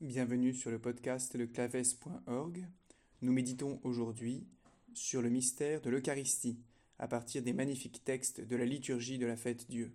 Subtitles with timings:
[0.00, 2.68] Bienvenue sur le podcast leclaves.org.
[3.20, 4.46] Nous méditons aujourd'hui
[4.94, 6.60] sur le mystère de l'Eucharistie
[7.00, 9.92] à partir des magnifiques textes de la liturgie de la fête Dieu.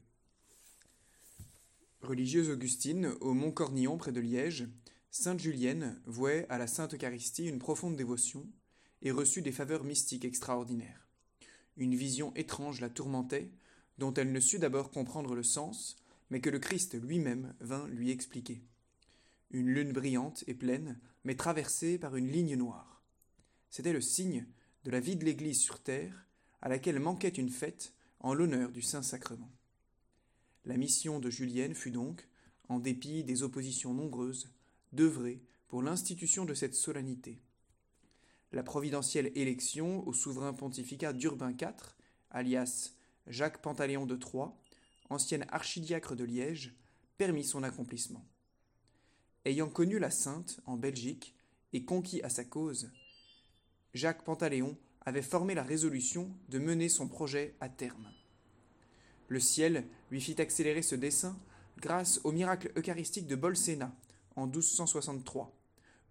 [2.01, 4.67] Religieuse Augustine, au Mont Cornillon près de Liège,
[5.09, 8.45] Sainte Julienne vouait à la Sainte Eucharistie une profonde dévotion
[9.03, 11.07] et reçut des faveurs mystiques extraordinaires.
[11.77, 13.51] Une vision étrange la tourmentait,
[13.99, 15.95] dont elle ne sut d'abord comprendre le sens,
[16.29, 18.65] mais que le Christ lui-même vint lui expliquer.
[19.53, 23.03] Une lune brillante et pleine, mais traversée par une ligne noire.
[23.69, 24.47] C'était le signe
[24.83, 26.25] de la vie de l'Église sur terre,
[26.61, 29.51] à laquelle manquait une fête en l'honneur du Saint-Sacrement.
[30.65, 32.27] La mission de Julienne fut donc,
[32.67, 34.49] en dépit des oppositions nombreuses,
[34.91, 37.39] d'œuvrer pour l'institution de cette solennité.
[38.53, 41.73] La providentielle élection au souverain pontificat d'Urbain IV,
[42.31, 42.93] alias
[43.27, 44.57] Jacques Pantaléon de Troyes,
[45.09, 46.75] ancien archidiacre de Liège,
[47.17, 48.25] permit son accomplissement.
[49.45, 51.35] Ayant connu la Sainte en Belgique
[51.73, 52.89] et conquis à sa cause,
[53.93, 58.09] Jacques Pantaléon avait formé la résolution de mener son projet à terme.
[59.27, 61.37] Le ciel lui fit accélérer ce dessein
[61.77, 63.93] grâce au miracle eucharistique de Bolsena
[64.37, 65.53] en 1263,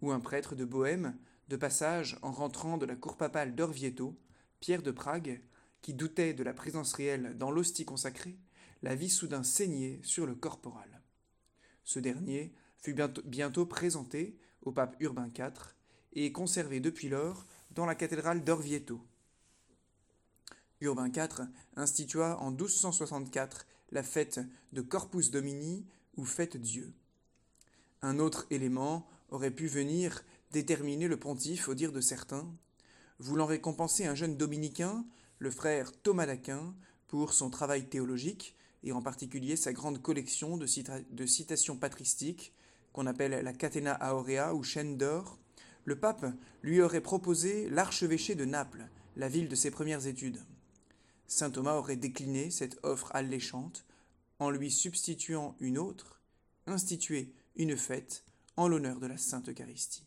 [0.02, 1.16] où un prêtre de Bohême,
[1.48, 4.14] de passage en rentrant de la cour papale d'Orvieto,
[4.60, 5.40] Pierre de Prague,
[5.80, 8.36] qui doutait de la présence réelle dans l'hostie consacrée,
[8.82, 11.00] la vit soudain saigner sur le corporal.
[11.84, 12.52] Ce dernier
[12.82, 15.52] fut bientôt présenté au pape Urbain IV
[16.14, 19.00] et conservé depuis lors dans la cathédrale d'Orvieto.
[20.80, 24.40] Urbain IV institua en 1264 la fête
[24.72, 26.92] de Corpus Domini ou fête Dieu.
[28.02, 32.52] Un autre élément aurait pu venir déterminer le pontife au dire de certains,
[33.20, 35.04] voulant récompenser un jeune dominicain,
[35.38, 36.74] le frère Thomas d'Aquin,
[37.06, 40.66] pour son travail théologique, et en particulier sa grande collection de,
[41.12, 42.52] de citations patristiques,
[42.92, 45.38] qu'on appelle la Catena Aurea ou chaîne d'or,
[45.84, 46.26] le pape
[46.62, 50.40] lui aurait proposé l'archevêché de Naples, la ville de ses premières études.
[51.26, 53.84] Saint Thomas aurait décliné cette offre alléchante
[54.38, 56.20] en lui substituant une autre,
[56.66, 58.24] instituée une fête
[58.56, 60.04] en l'honneur de la Sainte Eucharistie.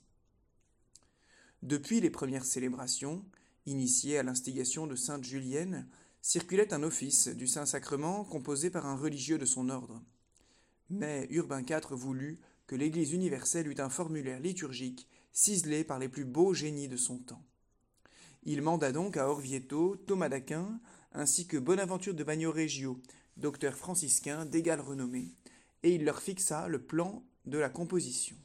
[1.61, 3.25] Depuis les premières célébrations,
[3.65, 5.87] initiées à l'instigation de Sainte Julienne,
[6.21, 10.01] circulait un office du Saint-Sacrement composé par un religieux de son ordre.
[10.89, 16.25] Mais Urbain IV voulut que l'Église universelle eût un formulaire liturgique ciselé par les plus
[16.25, 17.43] beaux génies de son temps.
[18.43, 20.79] Il manda donc à Orvieto Thomas d'Aquin
[21.13, 22.99] ainsi que Bonaventure de Bagnoregio,
[23.37, 25.33] docteur franciscain d'égale renommée,
[25.83, 28.35] et il leur fixa le plan de la composition.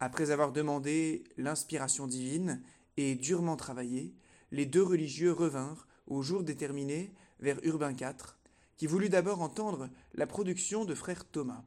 [0.00, 2.62] Après avoir demandé l'inspiration divine
[2.96, 4.14] et durement travaillé,
[4.50, 8.36] les deux religieux revinrent, au jour déterminé, vers Urbain IV,
[8.76, 11.64] qui voulut d'abord entendre la production de frère Thomas.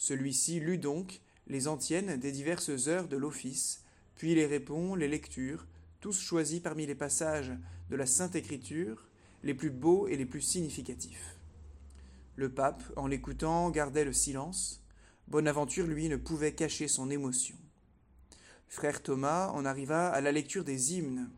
[0.00, 3.84] Celui-ci lut donc les antiennes des diverses heures de l'office,
[4.14, 5.66] puis les répond les lectures,
[6.00, 7.52] tous choisis parmi les passages
[7.90, 9.10] de la Sainte Écriture,
[9.42, 11.36] les plus beaux et les plus significatifs.
[12.36, 14.82] Le pape, en l'écoutant, gardait le silence.
[15.28, 17.56] Bonaventure, lui, ne pouvait cacher son émotion.
[18.68, 21.28] Frère Thomas en arriva à la lecture des hymnes.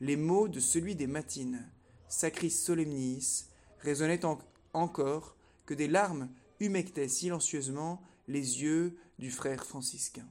[0.00, 1.70] Les mots de celui des matines,
[2.08, 3.44] Sacris Solemnis,
[3.80, 4.24] résonnaient
[4.72, 10.28] encore que des larmes humectaient silencieusement les yeux du frère franciscain.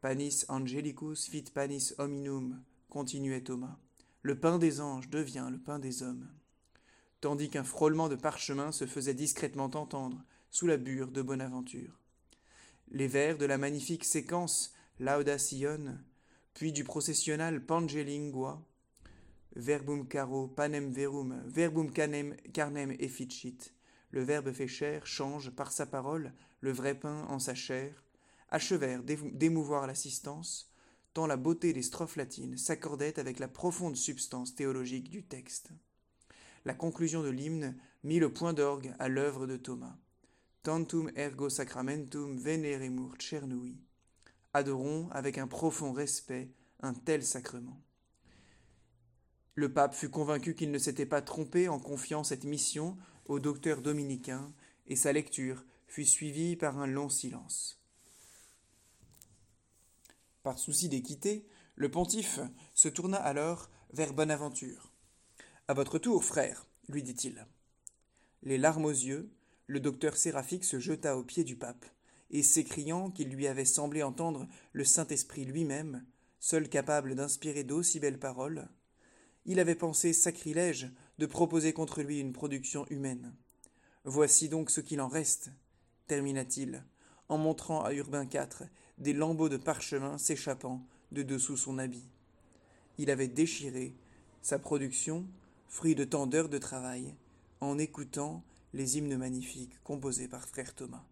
[0.00, 3.78] Panis angelicus fit panis hominum, continuait Thomas.
[4.22, 6.28] Le pain des anges devient le pain des hommes
[7.20, 11.98] tandis qu'un frôlement de parchemin se faisait discrètement entendre sous la bure de Bonaventure.
[12.90, 15.98] Les vers de la magnifique séquence Laudacion,
[16.54, 18.62] puis du processionnal Pangelingua,
[19.56, 23.72] Verbum caro panem verum, verbum canem, carnem efficit.
[24.10, 28.04] Le Verbe fait chair change par sa parole le vrai pain en sa chair,
[28.50, 30.72] achevèrent d'émouvoir l'assistance,
[31.14, 35.70] tant la beauté des strophes latines s'accordait avec la profonde substance théologique du texte
[36.68, 37.74] la conclusion de l'hymne
[38.04, 39.96] mit le point d'orgue à l'œuvre de Thomas.
[40.62, 43.80] Tantum ergo sacramentum veneremur cernui.
[44.52, 46.50] Adorons avec un profond respect
[46.80, 47.80] un tel sacrement.
[49.58, 52.96] Le pape fut convaincu qu'il ne s'était pas trompé en confiant cette mission
[53.26, 54.52] au docteur dominicain,
[54.86, 57.82] et sa lecture fut suivie par un long silence.
[60.44, 61.44] Par souci d'équité,
[61.74, 62.38] le pontife
[62.72, 64.92] se tourna alors vers Bonaventure.
[65.66, 67.44] À votre tour, frère, lui dit-il.
[68.44, 69.28] Les larmes aux yeux,
[69.66, 71.84] le docteur séraphique se jeta aux pieds du pape,
[72.30, 76.04] et s'écriant qu'il lui avait semblé entendre le Saint-Esprit lui-même,
[76.38, 78.68] seul capable d'inspirer d'aussi belles paroles,
[79.46, 83.34] il avait pensé sacrilège de proposer contre lui une production humaine.
[84.04, 85.50] Voici donc ce qu'il en reste,
[86.06, 86.84] termina-t-il,
[87.28, 88.68] en montrant à Urbain IV
[88.98, 92.08] des lambeaux de parchemin s'échappant de dessous son habit.
[92.98, 93.94] Il avait déchiré
[94.42, 95.26] sa production,
[95.68, 97.14] fruit de tant d'heures de travail,
[97.60, 98.42] en écoutant
[98.72, 101.04] les hymnes magnifiques composés par frère Thomas.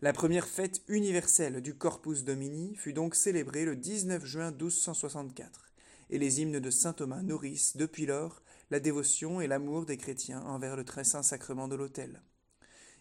[0.00, 5.63] La première fête universelle du Corpus Domini fut donc célébrée le 19 juin 1264,
[6.10, 10.42] et les hymnes de saint Thomas nourrissent depuis lors la dévotion et l'amour des chrétiens
[10.42, 12.22] envers le très saint sacrement de l'autel.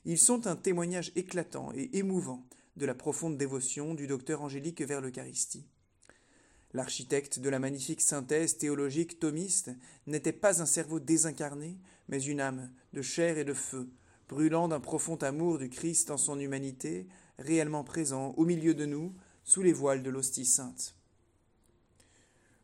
[0.06, 2.46] Ils sont un témoignage éclatant et émouvant
[2.76, 5.66] de la profonde dévotion du docteur angélique vers l'Eucharistie.
[6.74, 9.72] L'architecte de la magnifique synthèse théologique thomiste
[10.08, 11.78] n'était pas un cerveau désincarné,
[12.08, 13.88] mais une âme de chair et de feu,
[14.28, 17.08] brûlant d'un profond amour du Christ en son humanité,
[17.38, 19.14] réellement présent au milieu de nous,
[19.44, 20.96] sous les voiles de l'hostie sainte.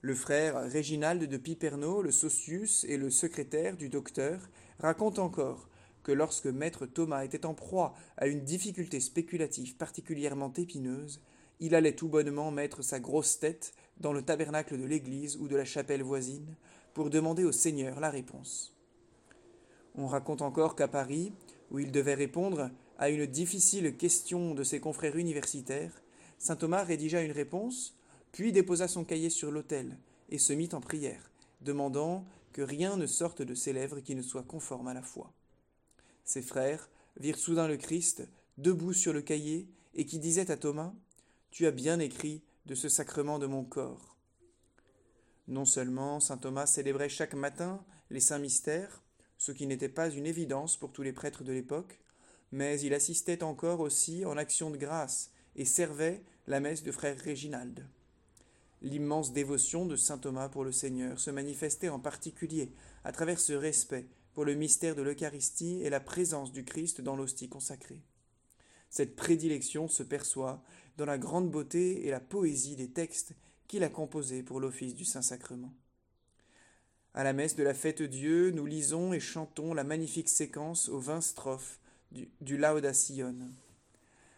[0.01, 4.39] Le frère Réginald de Piperno, le socius et le secrétaire du docteur,
[4.79, 5.67] racontent encore
[6.03, 11.21] que lorsque maître Thomas était en proie à une difficulté spéculative particulièrement épineuse,
[11.59, 15.57] il allait tout bonnement mettre sa grosse tête dans le tabernacle de l'église ou de
[15.57, 16.55] la chapelle voisine
[16.93, 18.73] pour demander au Seigneur la réponse.
[19.95, 21.33] On raconte encore qu'à Paris,
[21.71, 26.01] où il devait répondre à une difficile question de ses confrères universitaires,
[26.37, 27.98] saint Thomas rédigea une réponse,
[28.31, 29.97] puis déposa son cahier sur l'autel
[30.29, 31.31] et se mit en prière,
[31.61, 35.33] demandant que rien ne sorte de ses lèvres qui ne soit conforme à la foi.
[36.23, 36.89] Ses frères
[37.19, 38.27] virent soudain le Christ,
[38.57, 40.93] debout sur le cahier, et qui disait à Thomas
[41.51, 44.15] Tu as bien écrit de ce sacrement de mon corps.
[45.47, 49.01] Non seulement saint Thomas célébrait chaque matin les saints mystères,
[49.37, 51.99] ce qui n'était pas une évidence pour tous les prêtres de l'époque,
[52.51, 57.17] mais il assistait encore aussi en action de grâce et servait la messe de frère
[57.17, 57.87] Réginald.
[58.81, 62.71] L'immense dévotion de saint Thomas pour le Seigneur se manifestait en particulier
[63.03, 67.15] à travers ce respect pour le mystère de l'Eucharistie et la présence du Christ dans
[67.15, 68.01] l'hostie consacrée.
[68.89, 70.63] Cette prédilection se perçoit
[70.97, 73.33] dans la grande beauté et la poésie des textes
[73.67, 75.73] qu'il a composés pour l'office du Saint-Sacrement.
[77.13, 80.99] À la messe de la fête Dieu, nous lisons et chantons la magnifique séquence aux
[80.99, 81.79] vingt strophes
[82.11, 82.91] du, du Lauda.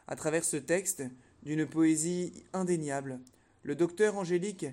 [0.07, 1.03] À travers ce texte,
[1.43, 3.19] d'une poésie indéniable,
[3.63, 4.65] le docteur angélique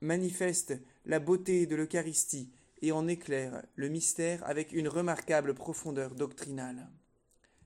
[0.00, 0.74] manifeste
[1.06, 2.50] la beauté de l'Eucharistie
[2.80, 6.88] et en éclaire le mystère avec une remarquable profondeur doctrinale.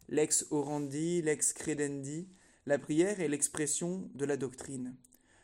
[0.08, 2.28] Lex orandi, lex credendi,
[2.66, 4.94] la prière est l'expression de la doctrine.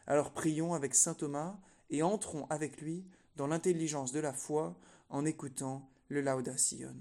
[0.07, 1.59] Alors prions avec saint Thomas
[1.91, 3.05] et entrons avec lui
[3.37, 4.77] dans l'intelligence de la foi
[5.09, 6.97] en écoutant le Lauda Sion.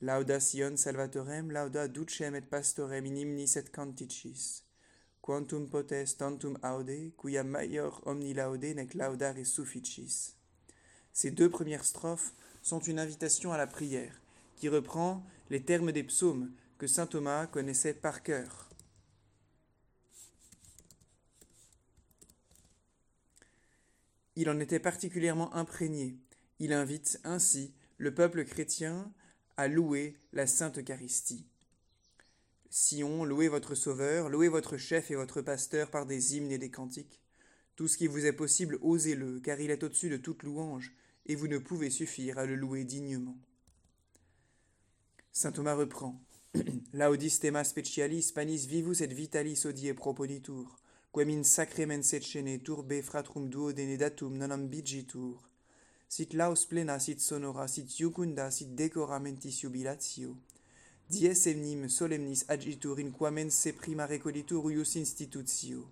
[0.00, 4.64] Lauda Sion Salvatorem, lauda ducem et pastorem in et canticis.
[5.22, 10.34] Quantum potes tantum aude, quia maior omni laude nec laudare sufficis.
[11.12, 12.32] Ces deux premières strophes
[12.62, 14.20] sont une invitation à la prière,
[14.56, 18.70] qui reprend les termes des psaumes que saint Thomas connaissait par cœur.
[24.36, 26.16] Il en était particulièrement imprégné.
[26.60, 29.12] Il invite ainsi le peuple chrétien
[29.58, 31.49] à louer la Sainte Eucharistie.
[32.72, 36.70] Sion, louez votre Sauveur, louez votre chef et votre pasteur par des hymnes et des
[36.70, 37.20] cantiques.
[37.74, 40.92] Tout ce qui vous est possible, osez-le, car il est au-dessus de toute louange,
[41.26, 43.36] et vous ne pouvez suffire à le louer dignement.
[45.32, 46.22] Saint Thomas reprend.
[46.92, 50.78] Laudis tema specialis panis vivus et vitalis odie proponitur,
[51.12, 55.48] quem in sacremen secene turbe fratrum duodene datum non ambigitur.
[56.08, 60.36] Sit laus plena, sit sonora, sit iucunda, sit decora mentis jubilatio.
[61.10, 65.88] Dies emnim solemnis agitur in quamen se prima recolitur institutio.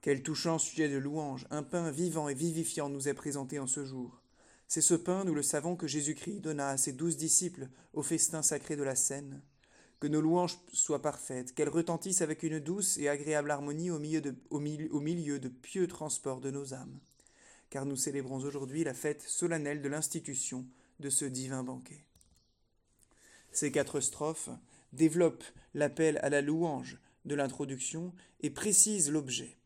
[0.00, 3.84] Quel touchant sujet de louange, un pain vivant et vivifiant nous est présenté en ce
[3.84, 4.22] jour.
[4.66, 8.40] C'est ce pain, nous le savons, que Jésus-Christ donna à ses douze disciples au festin
[8.40, 9.42] sacré de la Seine.
[10.00, 14.22] Que nos louanges soient parfaites, qu'elles retentissent avec une douce et agréable harmonie au milieu
[15.38, 16.98] de pieux transports de nos âmes.
[17.68, 20.64] Car nous célébrons aujourd'hui la fête solennelle de l'institution
[20.98, 22.05] de ce divin banquet.
[23.52, 24.50] Ces quatre strophes
[24.92, 29.56] développent l'appel à la louange de l'introduction et précisent l'objet.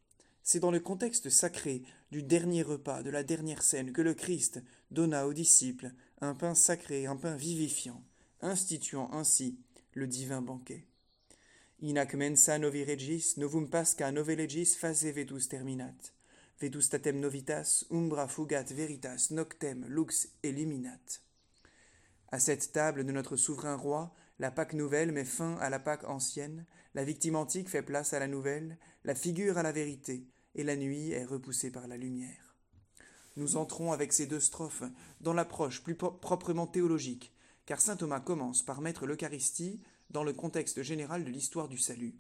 [0.43, 4.63] C'est dans le contexte sacré du dernier repas, de la dernière scène, que le Christ
[4.91, 8.03] donna aux disciples un pain sacré, un pain vivifiant,
[8.41, 9.59] instituant ainsi
[9.93, 10.87] le divin banquet.
[11.83, 16.13] Inac mensa novi regis, novum pasca nove legis face vetus terminat.
[16.61, 21.23] Vetus tatem novitas, umbra fugat veritas, noctem lux eliminat.
[22.33, 26.05] À cette table de notre souverain roi, la Pâque nouvelle met fin à la Pâque
[26.05, 30.63] ancienne, la victime antique fait place à la nouvelle, la figure à la vérité, et
[30.63, 32.57] la nuit est repoussée par la lumière.
[33.37, 34.85] Nous entrons avec ces deux strophes
[35.21, 37.35] dans l'approche plus proprement théologique,
[37.67, 42.15] car saint Thomas commence par mettre l'Eucharistie dans le contexte général de l'histoire du salut.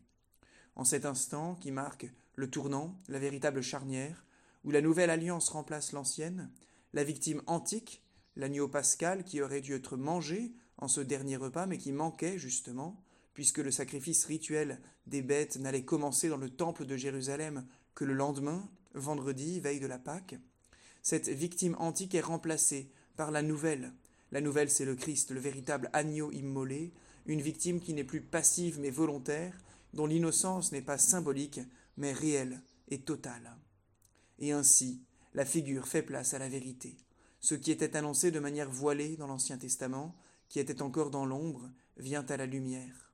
[0.74, 4.24] En cet instant qui marque le tournant, la véritable charnière,
[4.64, 6.50] où la nouvelle alliance remplace l'ancienne,
[6.94, 8.02] la victime antique,
[8.40, 13.04] l'agneau pascal qui aurait dû être mangé en ce dernier repas mais qui manquait justement,
[13.34, 18.14] puisque le sacrifice rituel des bêtes n'allait commencer dans le temple de Jérusalem que le
[18.14, 20.36] lendemain, vendredi, veille de la Pâque,
[21.02, 23.92] cette victime antique est remplacée par la nouvelle.
[24.32, 26.92] La nouvelle, c'est le Christ, le véritable agneau immolé,
[27.26, 29.56] une victime qui n'est plus passive mais volontaire,
[29.94, 31.60] dont l'innocence n'est pas symbolique
[31.96, 33.56] mais réelle et totale.
[34.38, 35.02] Et ainsi,
[35.34, 36.96] la figure fait place à la vérité.
[37.40, 40.14] Ce qui était annoncé de manière voilée dans l'Ancien Testament,
[40.48, 43.12] qui était encore dans l'ombre, vient à la lumière.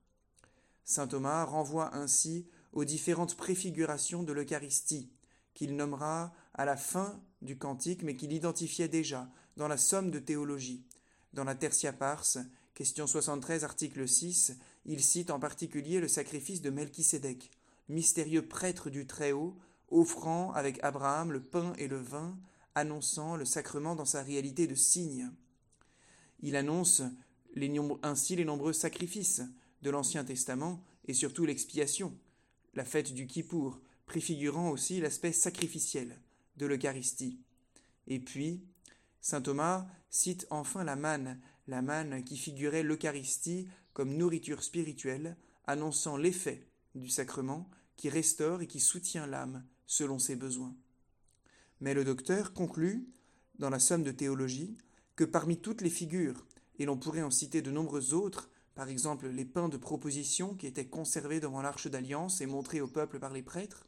[0.84, 5.10] Saint Thomas renvoie ainsi aux différentes préfigurations de l'Eucharistie,
[5.54, 10.18] qu'il nommera à la fin du cantique, mais qu'il identifiait déjà dans la somme de
[10.18, 10.84] théologie.
[11.32, 12.36] Dans la Tertia Pars,
[12.74, 17.50] question 73, article 6, il cite en particulier le sacrifice de Melchisédek,
[17.88, 19.56] mystérieux prêtre du Très-Haut,
[19.90, 22.36] offrant avec Abraham le pain et le vin,
[22.76, 25.32] annonçant le sacrement dans sa réalité de signe.
[26.40, 27.02] Il annonce
[28.02, 29.42] ainsi les nombreux sacrifices
[29.82, 32.16] de l'Ancien Testament et surtout l'expiation,
[32.74, 36.20] la fête du Kippour, préfigurant aussi l'aspect sacrificiel
[36.58, 37.40] de l'Eucharistie.
[38.06, 38.62] Et puis,
[39.20, 46.18] saint Thomas cite enfin la manne, la manne qui figurait l'Eucharistie comme nourriture spirituelle, annonçant
[46.18, 50.76] l'effet du sacrement qui restaure et qui soutient l'âme selon ses besoins.
[51.80, 53.06] Mais le docteur conclut,
[53.58, 54.76] dans la somme de théologie,
[55.14, 56.46] que parmi toutes les figures,
[56.78, 60.66] et l'on pourrait en citer de nombreuses autres, par exemple les pains de proposition qui
[60.66, 63.86] étaient conservés devant l'arche d'alliance et montrés au peuple par les prêtres,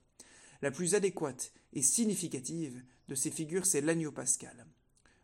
[0.62, 4.66] la plus adéquate et significative de ces figures, c'est l'agneau pascal.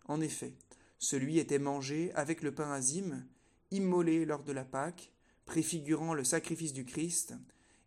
[0.06, 0.54] En effet,
[0.98, 3.26] celui était mangé avec le pain azime,
[3.70, 5.12] immolé lors de la Pâque,
[5.44, 7.34] préfigurant le sacrifice du Christ,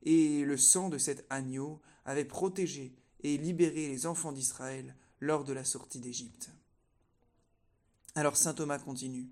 [0.03, 2.93] et le sang de cet agneau avait protégé
[3.23, 6.49] et libéré les enfants d'Israël lors de la sortie d'Égypte.
[8.15, 9.29] Alors saint Thomas continue.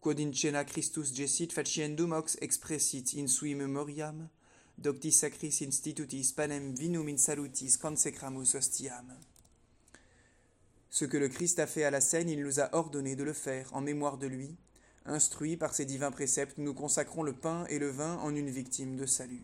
[0.00, 0.30] Quod in
[0.64, 4.28] Christus gesit faciendum ox expressit in sui memoriam,
[4.76, 9.14] docti sacris institutis panem vinum in salutis consecramus ostiam.
[10.90, 13.32] Ce que le Christ a fait à la scène, il nous a ordonné de le
[13.32, 14.56] faire en mémoire de lui.
[15.06, 18.96] Instruits par ses divins préceptes, nous consacrons le pain et le vin en une victime
[18.96, 19.42] de salut.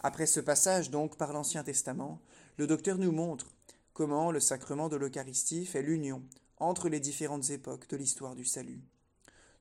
[0.00, 2.22] Après ce passage, donc, par l'Ancien Testament,
[2.58, 3.46] le docteur nous montre
[3.94, 6.24] comment le sacrement de l'Eucharistie fait l'union
[6.56, 8.82] entre les différentes époques de l'histoire du salut.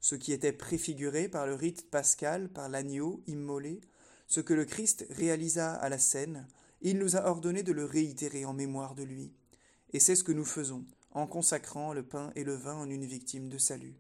[0.02, 3.82] Ce qui était préfiguré par le rite pascal, par l'agneau immolé,
[4.26, 6.48] ce que le Christ réalisa à la scène,
[6.82, 9.32] il nous a ordonné de le réitérer en mémoire de lui.
[9.94, 13.06] Et c'est ce que nous faisons, en consacrant le pain et le vin en une
[13.06, 13.96] victime de salut.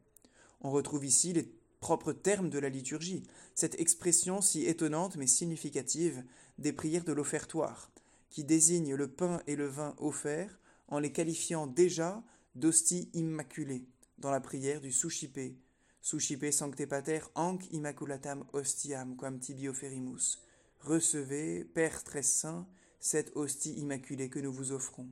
[0.62, 1.52] On retrouve ici les
[1.82, 6.24] propres termes de la liturgie, cette expression si étonnante mais significative
[6.58, 7.92] des prières de l'offertoire,
[8.30, 12.24] qui désigne le pain et le vin offerts en les qualifiant déjà
[12.56, 15.58] d'hosties immaculées dans la prière du Souchipé,
[16.02, 20.40] Suscipe sancte pater anc immaculatam hostiam quam tibi offerimus.
[20.80, 22.66] Recevez, Père très saint,
[23.00, 25.10] cette hostie immaculée que nous vous offrons.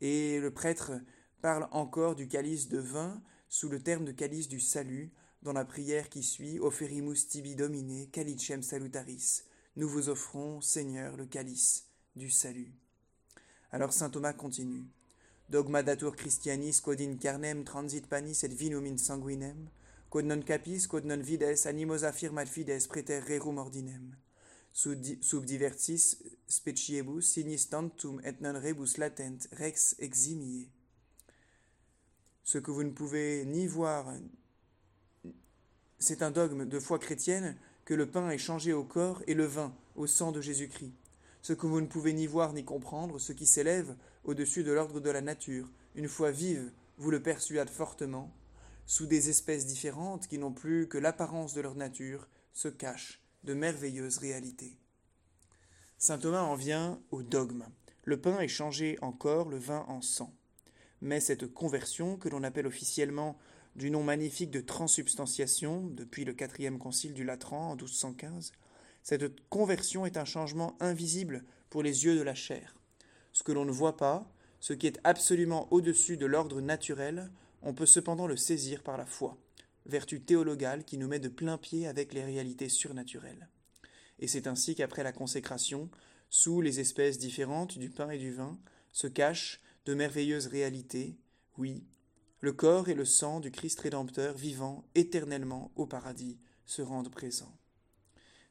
[0.00, 0.92] Et le prêtre
[1.40, 5.12] parle encore du calice de vin sous le terme de calice du salut
[5.42, 9.44] dans la prière qui suit Offerimus tibi domine calicem salutaris.
[9.76, 11.87] Nous vous offrons, Seigneur, le calice
[12.18, 12.72] du salut.
[13.70, 14.84] Alors saint Thomas continue.
[15.48, 19.68] Dogma datur Christianis quod in carnem transit panis et vinum in sanguinem
[20.10, 24.16] quod non capis, quod non vides, animos affirmat fides preter rerum ordinem.
[24.72, 30.68] Sub diversis speciebus signis tantum et non rebus latent rex eximie.
[32.42, 34.12] Ce que vous ne pouvez ni voir,
[35.98, 39.44] c'est un dogme de foi chrétienne que le pain est changé au corps et le
[39.44, 40.92] vin au sang de Jésus-Christ.
[41.42, 45.00] Ce que vous ne pouvez ni voir ni comprendre, ce qui s'élève au-dessus de l'ordre
[45.00, 48.32] de la nature, une fois vive, vous le persuade fortement,
[48.86, 53.54] sous des espèces différentes qui n'ont plus que l'apparence de leur nature, se cachent de
[53.54, 54.76] merveilleuses réalités.
[55.98, 57.66] Saint Thomas en vient au dogme.
[58.04, 60.34] Le pain est changé en corps, le vin en sang.
[61.00, 63.38] Mais cette conversion, que l'on appelle officiellement
[63.76, 68.52] du nom magnifique de transubstantiation depuis le quatrième concile du Latran en 1215,
[69.08, 72.76] cette conversion est un changement invisible pour les yeux de la chair.
[73.32, 77.30] Ce que l'on ne voit pas, ce qui est absolument au-dessus de l'ordre naturel,
[77.62, 79.38] on peut cependant le saisir par la foi,
[79.86, 83.48] vertu théologale qui nous met de plein pied avec les réalités surnaturelles.
[84.18, 85.88] Et c'est ainsi qu'après la consécration,
[86.28, 88.58] sous les espèces différentes du pain et du vin,
[88.92, 91.16] se cachent de merveilleuses réalités,
[91.56, 91.82] oui,
[92.40, 96.36] le corps et le sang du Christ rédempteur vivant éternellement au paradis
[96.66, 97.56] se rendent présents.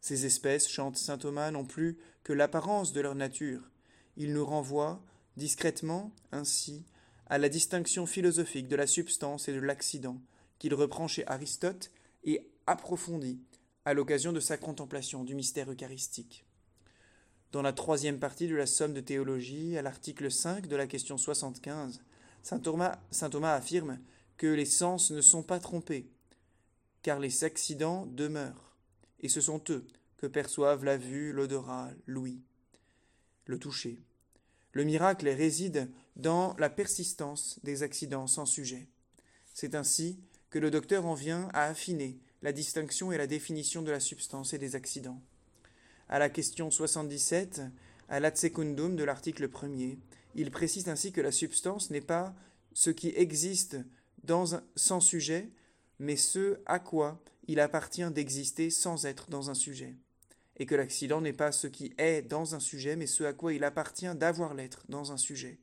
[0.08, 3.70] Ces espèces, chante saint Thomas, n'ont plus que l'apparence de leur nature.
[4.16, 5.04] Il nous renvoie,
[5.36, 6.86] discrètement ainsi,
[7.26, 10.22] à la distinction philosophique de la substance et de l'accident,
[10.60, 11.92] qu'il reprend chez Aristote
[12.24, 13.42] et approfondit
[13.84, 16.46] à l'occasion de sa contemplation du mystère eucharistique.
[17.52, 21.18] Dans la troisième partie de la Somme de théologie, à l'article 5 de la question
[21.18, 22.00] 75,
[22.44, 24.00] saint Thomas, saint Thomas affirme
[24.38, 26.10] que les sens ne sont pas trompés,
[27.02, 28.77] car les accidents demeurent,
[29.22, 29.86] et ce sont eux
[30.18, 32.42] que perçoivent la vue, l'odorat, l'ouïe,
[33.46, 34.00] le toucher.
[34.74, 38.88] Le miracle réside dans la persistance des accidents sans sujet.
[39.54, 40.20] C'est ainsi
[40.50, 44.54] que le docteur en vient à affiner la distinction et la définition de la substance
[44.54, 45.22] et des accidents.
[46.10, 47.62] À la question 77,
[48.10, 49.98] à l'atsecundum de l'article 1er,
[50.36, 52.36] il précise ainsi que la substance n'est pas
[52.74, 53.78] ce qui existe
[54.24, 55.50] dans un, sans sujet,
[56.00, 59.96] mais ce à quoi il appartient d'exister sans être dans un sujet,
[60.58, 63.54] et que l'accident n'est pas ce qui est dans un sujet, mais ce à quoi
[63.54, 65.60] il appartient d'avoir l'être dans un sujet.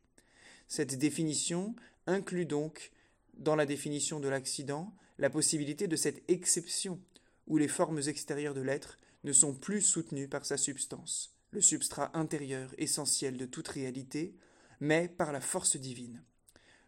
[0.68, 1.74] Cette définition
[2.06, 2.92] inclut donc,
[3.34, 7.00] dans la définition de l'accident, la possibilité de cette exception,
[7.46, 12.10] où les formes extérieures de l'être ne sont plus soutenues par sa substance, le substrat
[12.14, 14.34] intérieur essentiel de toute réalité,
[14.80, 16.22] mais par la force divine.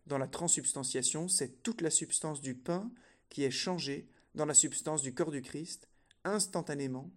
[0.07, 2.91] Dans la transubstantiation, c'est toute la substance du pain
[3.29, 5.89] qui est changée dans la substance du corps du Christ,
[6.25, 7.11] instantanément,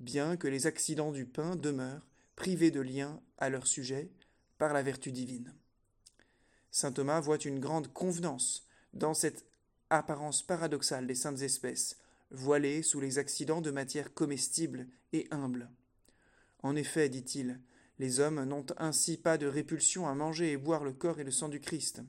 [0.00, 2.06] bien que les accidents du pain demeurent
[2.36, 4.10] privés de lien à leur sujet
[4.58, 5.54] par la vertu divine.
[6.70, 9.46] Saint Thomas voit une grande convenance dans cette
[9.90, 11.98] apparence paradoxale des saintes espèces,
[12.30, 15.70] voilées sous les accidents de matière comestible et humble.
[16.62, 17.60] En effet, dit-il,
[17.98, 21.30] les hommes n'ont ainsi pas de répulsion à manger et boire le corps et le
[21.30, 22.02] sang du Christ.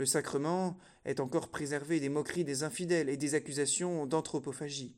[0.00, 4.96] Le sacrement est encore préservé des moqueries des infidèles et des accusations d'anthropophagie.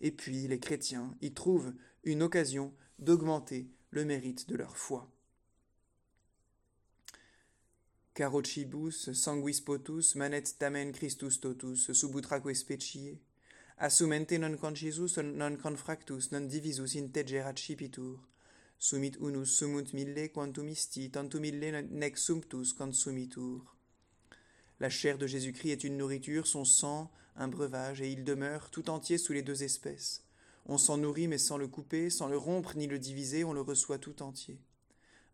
[0.00, 1.72] Et puis les chrétiens y trouvent
[2.02, 5.08] une occasion d'augmenter le mérite de leur foi.
[8.14, 13.20] Carocibus sanguis potus manet tamen Christus totus subutraque specie,
[13.78, 18.18] assumente non concisus non confractus non divisus in tegerat cipitur,
[18.76, 23.76] sumit unus sumunt mille quantum isti tantum nec sumptus consumitur.
[24.82, 28.90] La chair de Jésus-Christ est une nourriture, son sang un breuvage, et il demeure tout
[28.90, 30.24] entier sous les deux espèces.
[30.66, 33.60] On s'en nourrit, mais sans le couper, sans le rompre ni le diviser, on le
[33.60, 34.58] reçoit tout entier.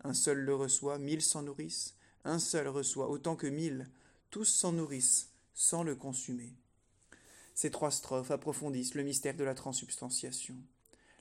[0.05, 1.95] Un seul le reçoit, mille s'en nourrissent,
[2.27, 3.89] un seul reçoit autant que mille,
[4.29, 6.53] tous s'en nourrissent, sans le consumer.
[7.55, 10.57] Ces trois strophes approfondissent le mystère de la transubstantiation.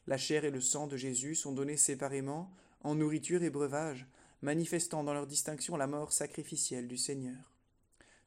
[0.06, 4.06] La chair et le sang de Jésus sont donnés séparément, en nourriture et breuvage,
[4.42, 7.54] manifestant dans leur distinction la mort sacrificielle du Seigneur.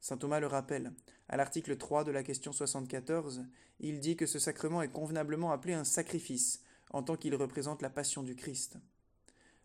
[0.01, 0.93] Saint Thomas le rappelle.
[1.29, 3.45] À l'article 3 de la question 74,
[3.81, 7.91] il dit que ce sacrement est convenablement appelé un sacrifice, en tant qu'il représente la
[7.91, 8.79] passion du Christ.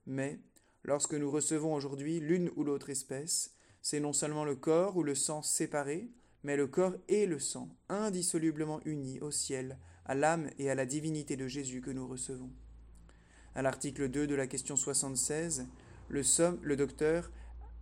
[0.05, 0.39] Mais,
[0.83, 5.15] lorsque nous recevons aujourd'hui l'une ou l'autre espèce, c'est non seulement le corps ou le
[5.15, 6.09] sang séparés,
[6.43, 10.85] mais le corps et le sang, indissolublement unis au ciel, à l'âme et à la
[10.85, 12.51] divinité de Jésus que nous recevons.
[13.55, 15.65] À l'article 2 de la question 76,
[16.09, 17.31] le, somme, le docteur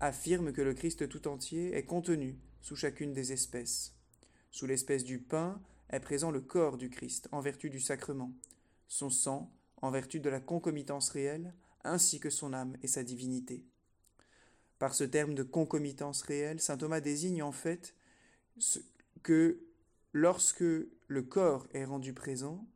[0.04, 3.96] affirme que le Christ tout entier est contenu sous chacune des espèces.
[4.52, 8.34] Sous l'espèce du pain est présent le corps du Christ en vertu du sacrement,
[8.90, 9.50] son sang
[9.82, 11.54] en vertu de la concomitance réelle,
[11.86, 13.66] ainsi que son âme et sa divinité.
[14.78, 17.96] Par ce terme de concomitance réelle, saint Thomas désigne en fait
[19.24, 19.66] que
[20.12, 20.64] lorsque
[21.08, 22.68] le corps est rendu présent,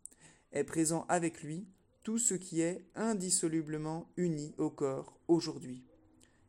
[0.54, 1.68] est présent avec lui
[2.04, 5.87] tout ce qui est indissolublement uni au corps aujourd'hui.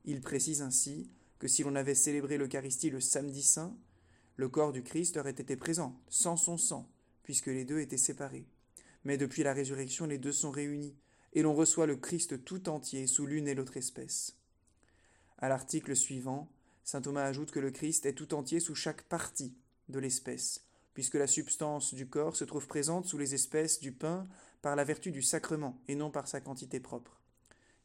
[0.04, 3.76] Il précise ainsi que si l'on avait célébré l'Eucharistie le samedi saint,
[4.36, 6.88] le corps du Christ aurait été présent, sans son sang,
[7.22, 8.46] puisque les deux étaient séparés.
[9.04, 10.96] Mais depuis la résurrection, les deux sont réunis,
[11.32, 14.36] et l'on reçoit le Christ tout entier sous l'une et l'autre espèce.
[15.38, 16.50] À l'article suivant,
[16.84, 19.54] saint Thomas ajoute que le Christ est tout entier sous chaque partie
[19.88, 24.26] de l'espèce, puisque la substance du corps se trouve présente sous les espèces du pain
[24.62, 27.17] par la vertu du sacrement et non par sa quantité propre.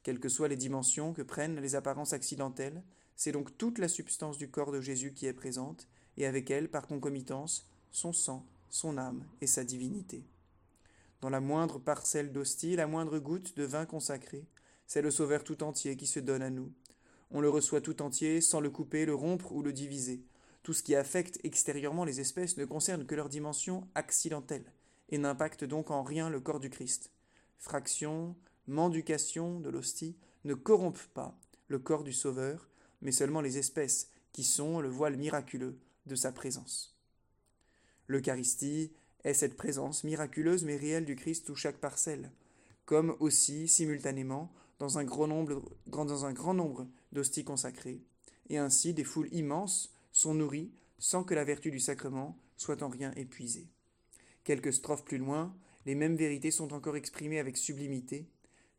[0.03, 2.83] Quelles que soient les dimensions que prennent les apparences accidentelles,
[3.15, 5.87] c'est donc toute la substance du corps de Jésus qui est présente,
[6.17, 10.23] et avec elle, par concomitance, son sang, son âme et sa divinité.
[11.21, 14.45] Dans la moindre parcelle d'hostie, la moindre goutte de vin consacré,
[14.87, 16.71] c'est le Sauveur tout entier qui se donne à nous.
[17.31, 20.23] On le reçoit tout entier, sans le couper, le rompre ou le diviser.
[20.63, 24.71] Tout ce qui affecte extérieurement les espèces ne concerne que leur dimension accidentelle,
[25.09, 27.11] et n'impacte donc en rien le corps du Christ.
[27.57, 28.35] Fraction,
[28.67, 32.69] mendication de l'hostie ne corrompent pas le corps du Sauveur,
[33.01, 36.97] mais seulement les espèces qui sont le voile miraculeux de sa présence.
[38.07, 38.91] L'Eucharistie
[39.23, 42.31] est cette présence miraculeuse mais réelle du Christ sous chaque parcelle,
[42.85, 48.01] comme aussi, simultanément, dans un grand nombre, dans un grand nombre d'hosties consacrées,
[48.49, 52.89] et ainsi des foules immenses sont nourries sans que la vertu du sacrement soit en
[52.89, 53.67] rien épuisée.
[54.43, 58.27] Quelques strophes plus loin, les mêmes vérités sont encore exprimées avec sublimité.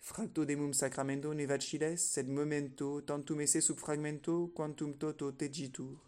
[0.07, 5.99] Fracto demum sacramento ne vaciles, sed momento tantum esse sub fragmento quantum toto tegitur.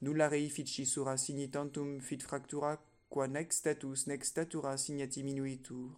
[0.00, 0.48] Nulla rei
[0.86, 5.90] sura signi tantum fit fractura qua nec status nec statura signati minuitur.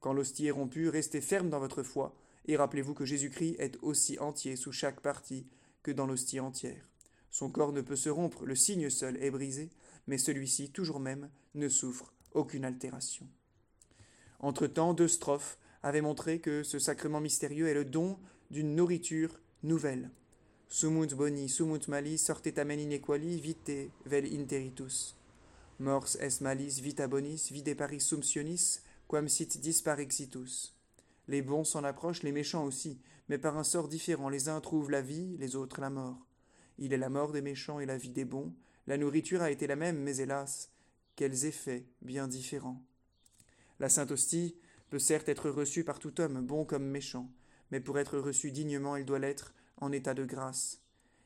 [0.00, 4.18] Quand l'hostie est rompue, restez ferme dans votre foi, et rappelez-vous que Jésus-Christ est aussi
[4.18, 5.46] entier sous chaque partie
[5.82, 6.86] que dans l'hostie entière.
[7.30, 9.70] Son corps ne peut se rompre, le signe seul est brisé,
[10.06, 13.26] mais celui-ci, toujours même, ne souffre aucune altération.
[14.40, 18.18] Entre-temps, deux strophes avaient montré que ce sacrement mystérieux est le don
[18.50, 20.10] d'une nourriture nouvelle.
[20.66, 25.14] Sumunt boni, sumunt malis, sortet amen inequali, vite vel interitus.
[25.78, 30.74] Mors es malis, vita bonis, vide paris sumsionis, quam sit disparexitus.
[31.28, 34.30] Les bons s'en approchent, les méchants aussi, mais par un sort différent.
[34.30, 36.26] Les uns trouvent la vie, les autres la mort.
[36.78, 38.54] Il est la mort des méchants et la vie des bons.
[38.86, 40.70] La nourriture a été la même, mais hélas,
[41.14, 42.82] quels effets bien différents.
[43.80, 44.56] La Sainte Hostie
[44.94, 47.28] peut certes être reçue par tout homme, bon comme méchant,
[47.72, 50.82] mais pour être reçue dignement, elle doit l'être en état de grâce.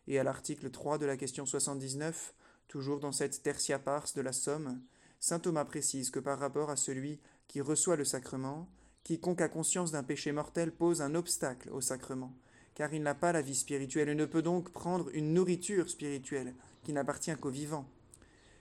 [0.06, 2.32] Et à l'article 3 de la question 79,
[2.66, 4.80] toujours dans cette tertia pars de la Somme,
[5.20, 8.70] saint Thomas précise que par rapport à celui qui reçoit le sacrement,
[9.04, 12.34] quiconque a conscience d'un péché mortel pose un obstacle au sacrement,
[12.74, 16.54] car il n'a pas la vie spirituelle et ne peut donc prendre une nourriture spirituelle
[16.84, 17.90] qui n'appartient qu'aux vivants,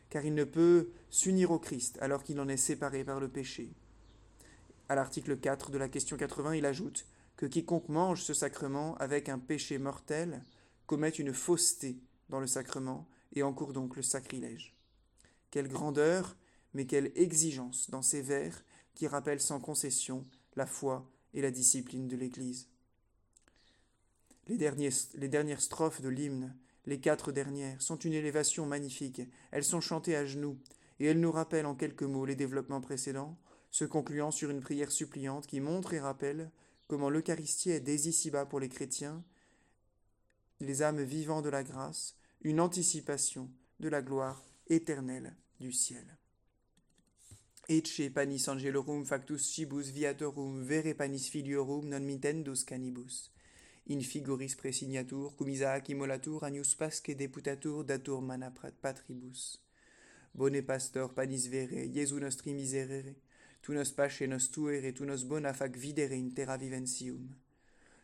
[0.10, 3.72] car il ne peut s'unir au Christ alors qu'il en est séparé par le péché.
[4.90, 9.28] À l'article 4 de la question 80, il ajoute que quiconque mange ce sacrement avec
[9.28, 10.44] un péché mortel
[10.86, 14.76] commet une fausseté dans le sacrement et encourt donc le sacrilège.
[15.52, 16.38] Quelle grandeur,
[16.74, 18.64] mais quelle exigence dans ces vers
[18.96, 22.68] qui rappellent sans concession la foi et la discipline de l'Église.
[24.48, 24.58] Les,
[25.16, 29.22] les dernières strophes de l'hymne, les quatre dernières, sont une élévation magnifique.
[29.52, 30.58] Elles sont chantées à genoux,
[31.00, 33.38] et elles nous rappellent en quelques mots les développements précédents,
[33.78, 36.50] se concluant sur une prière suppliante qui montre et rappelle
[36.88, 39.24] comment l'Eucharistie est dès ici-bas pour les chrétiens,
[40.60, 46.18] les âmes vivant de la grâce, une anticipation de la gloire éternelle du ciel.
[47.70, 53.30] Ecce panis angelorum factus cibus viatorum vere panis filiorum non mitendus canibus.
[53.90, 58.50] In figuris presignatur cum Isaac immolatur agnus pasque deputatur datur mana
[58.82, 59.62] patribus.
[60.34, 63.18] Bone pastor panis vere, Iesu nostri miserere,
[63.62, 67.28] tu nos nos tuere, tu nos bona fac videre in terra viventium.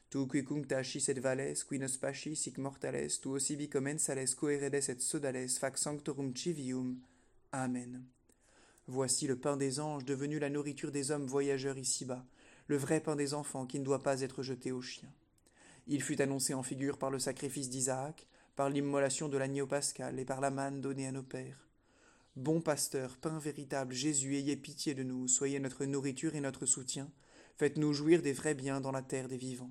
[0.09, 4.99] Tu qui cunctacis et vales, qui nos pacis sic mortales, tu osibi commensales coeredes et
[4.99, 6.99] sodales fac sanctorum civium.
[7.51, 8.03] Amen.
[8.87, 12.25] Voici le pain des anges devenu la nourriture des hommes voyageurs ici-bas,
[12.67, 15.13] le vrai pain des enfants qui ne doit pas être jeté aux chiens.
[15.87, 20.25] Il fut annoncé en figure par le sacrifice d'Isaac, par l'immolation de l'agneau pascal et
[20.25, 21.67] par la manne donnée à nos pères.
[22.36, 27.12] Bon pasteur, pain véritable, Jésus, ayez pitié de nous, soyez notre nourriture et notre soutien,
[27.58, 29.69] faites-nous jouir des vrais biens dans la terre des vivants.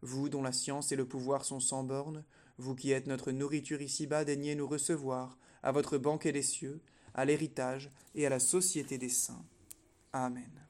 [0.00, 2.24] Vous dont la science et le pouvoir sont sans bornes,
[2.56, 6.80] vous qui êtes notre nourriture ici-bas, daignez nous recevoir à votre banquet des cieux,
[7.12, 9.44] à l'héritage et à la société des saints.
[10.14, 10.67] Amen.